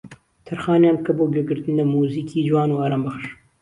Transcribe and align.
تەرخانیان 0.47 0.95
بکە 0.99 1.11
بۆ 1.17 1.23
گوێگرتن 1.33 1.73
لە 1.79 1.83
موزیکی 1.93 2.45
جوان 2.49 2.69
و 2.71 2.81
ئارامبەخش 2.81 3.25